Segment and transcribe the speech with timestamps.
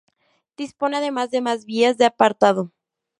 [0.57, 2.71] Dispone además de más vías de apartado.